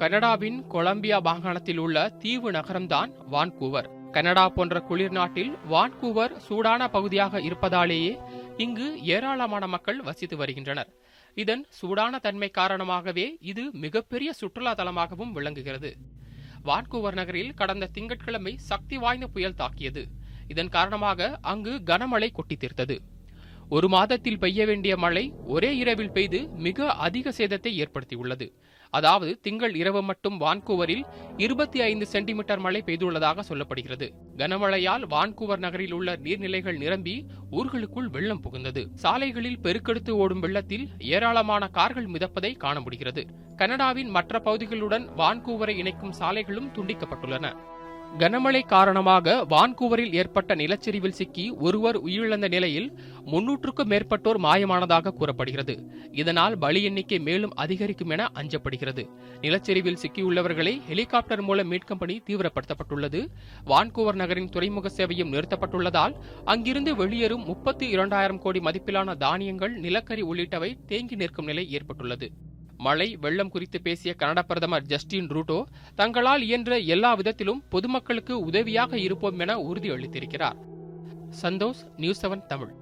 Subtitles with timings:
[0.00, 4.10] கனடாவின் கொலம்பியா மாகாணத்தில் உள்ள தீவு நகரம்தான் வான்கூவர்.
[4.10, 8.12] கனடா போன்ற குளிர் நாட்டில் வான்கூவர் சூடான பகுதியாக இருப்பதாலேயே
[8.56, 10.90] இங்கு ஏராளமான மக்கள் வசித்து வருகின்றனர்.
[11.34, 15.96] இதன் சூடான தன்மை காரணமாகவே இது மிகப்பெரிய சுற்றுலா தலமாகவும் விளங்குகிறது.
[16.64, 20.04] வான்கூவர் நகரில் கடந்த திங்கட்கிழமை சக்தி வாய்ந்த புயல் தாக்கியது.
[20.48, 22.98] இதன் காரணமாக அங்கு கனமழை கொட்டி தீர்த்தது.
[23.70, 28.46] ஒரு மாதத்தில் பெய்ய வேண்டிய மழை ஒரே இரவில் பெய்து மிக அதிக சேதத்தை ஏற்படுத்தியுள்ளது.
[28.90, 31.02] அதாவது திங்கள் இரவு மட்டும் வான்கூவரில்
[31.36, 34.10] இருபத்தி ஐந்து சென்டிமீட்டர் மழை பெய்துள்ளதாக சொல்லப்படுகிறது.
[34.36, 38.84] கனமழையால் வான்கூவர் நகரில் உள்ள நீர்நிலைகள் நிரம்பி ஊர்களுக்குள் வெள்ளம் புகுந்தது.
[38.94, 43.24] சாலைகளில் பெருக்கெடுத்து ஓடும் வெள்ளத்தில் ஏராளமான கார்கள் மிதப்பதை காண முடிகிறது.
[43.56, 47.56] கனடாவின் மற்ற பகுதிகளுடன் வான்கூவரை இணைக்கும் சாலைகளும் துண்டிக்கப்பட்டுள்ளன.
[48.16, 55.88] கனமழை காரணமாக வான்கூவரில் ஏற்பட்ட நிலச்சரிவில் சிக்கி ஒருவர் உயிரிழந்த நிலையில் முன்னூற்றுக்கும் மேற்பட்டோர் மாயமானதாக கூறப்படுகிறது.
[56.12, 59.08] இதனால் பலி எண்ணிக்கை மேலும் அதிகரிக்கும் என அஞ்சப்படுகிறது.
[59.40, 63.28] நிலச்சரிவில் சிக்கியுள்ளவர்களை ஹெலிகாப்டர் மூலம் மீட்கும் பணி தீவிரப்படுத்தப்பட்டுள்ளது.
[63.66, 71.14] வான்கூவர் நகரின் துறைமுக சேவையும் நிறுத்தப்பட்டுள்ளதால் அங்கிருந்து வெளியேறும் முப்பத்தி இரண்டாயிரம் கோடி மதிப்பிலான தானியங்கள் நிலக்கரி உள்ளிட்டவை தேங்கி
[71.14, 72.30] நிற்கும் நிலை ஏற்பட்டுள்ளது.
[72.78, 79.38] மழை வெள்ளம் குறித்து பேசிய கனடா பிரதமர் ஜஸ்டின் ரூட்டோ தங்களால் இயன்ற எல்லா விதத்திலும் பொதுமக்களுக்கு உதவியாக இருப்போம்
[79.38, 80.58] என உறுதியளித்திருக்கிறார்.
[81.42, 82.74] Santhosh news seven Tamil.